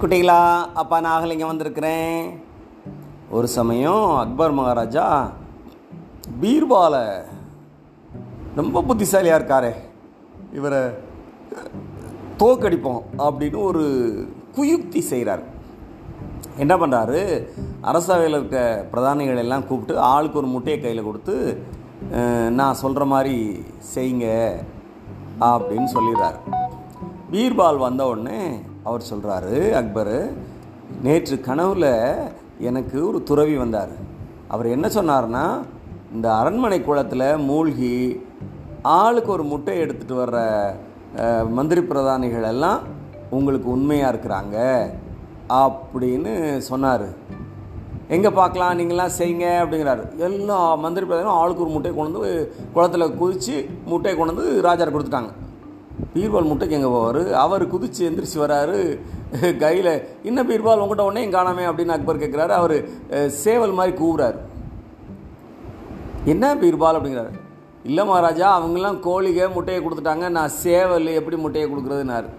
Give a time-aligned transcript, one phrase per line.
[0.00, 0.42] குட்டிகளா
[0.80, 2.18] அப்பா நாகலிங்கம் வந்திருக்கிறேன்.
[3.36, 5.06] ஒரு சமயம் அக்பர் மகாராஜா
[6.42, 7.02] பீர்பாலை
[8.58, 9.72] ரொம்ப புத்திசாலியாக இருக்காரே.
[10.58, 10.82] இவரை
[12.42, 13.84] தோக்கடிப்போம் அப்படின்னு ஒரு
[14.58, 15.44] குயுக்தி செய்கிறார்
[16.64, 17.18] என்ன பண்ணுறாரு
[17.90, 18.62] அரசவையில் இருக்க
[18.94, 21.36] பிரதானிகள் எல்லாம் கூப்பிட்டு ஆளுக்கு ஒரு முட்டையை கையில் கொடுத்து
[22.60, 23.36] நான் சொல்கிற மாதிரி
[23.94, 24.28] செய்யுங்க
[25.52, 26.40] அப்படின்னு சொல்லிடுறாரு.
[27.34, 28.42] பீர்பால் வந்த உடனே
[28.88, 30.14] அவர் சொல்கிறாரு அக்பர்
[31.06, 31.90] நேற்று கனவில்
[32.68, 33.94] எனக்கு ஒரு துறவி வந்தார்.
[34.54, 35.44] அவர் என்ன சொன்னார்னா
[36.16, 37.94] இந்த அரண்மனை குளத்தில் மூழ்கி
[38.98, 40.38] ஆளுக்கு ஒரு முட்டை எடுத்துகிட்டு வர்ற
[41.56, 42.80] மந்திரி பிரதானிகள் எல்லாம்
[43.36, 44.56] உங்களுக்கு உண்மையாக இருக்கிறாங்க
[45.64, 46.32] அப்படின்னு
[46.70, 47.08] சொன்னார்.
[48.16, 50.04] எங்கே பார்க்கலாம் நீங்களாம் செய்யுங்க அப்படிங்கிறாரு.
[50.26, 52.32] எல்லா மந்திரி பிரதானும் ஆளுக்கு ஒரு முட்டையை கொண்டு வந்து
[52.74, 53.56] குளத்தில் குதித்து
[53.90, 55.32] முட்டையை கொண்டு வந்து ராஜார் கொடுத்துட்டாங்க.
[56.14, 57.20] பீர்பால் முட்டைக்கு எங்கே போவார்?
[57.44, 58.78] அவர் குதிச்சு எந்திரிச்சு வராரு.
[59.62, 59.92] கையில்
[60.28, 62.76] என்ன பீர்பால் உங்கள்கிட்ட உடனே காணாமே அப்படின்னு அக்பர் கேட்குறாரு அவர்
[63.42, 64.38] சேவல் மாதிரி கூவுறாரு.
[66.32, 66.98] என்ன பீர்பால்?
[66.98, 67.32] அப்படிங்கிறாரு.
[67.88, 70.28] இல்லை மகாராஜா அவங்கெல்லாம் கோழிகை முட்டையை கொடுத்துட்டாங்க.
[70.38, 72.30] நான் சேவல் எப்படி முட்டையை கொடுக்குறதுனாரு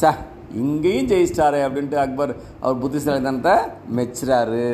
[0.00, 0.14] ச
[0.62, 2.32] இங்கேயும் ஜெயிச்சிட்டாரு அப்படின்ட்டு அக்பர்
[2.64, 3.56] அவர் புத்திசாலித்தனத்தை
[3.98, 4.66] மெச்சுறாரு.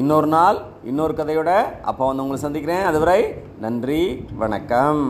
[0.00, 0.58] இன்னொரு நாள்
[0.90, 1.50] இன்னொரு கதையோட
[1.90, 2.86] அப்போ வந்து உங்களை சந்திக்கிறேன்.
[2.90, 3.20] அதுவரை
[3.66, 4.02] நன்றி
[4.42, 5.04] வணக்கம்.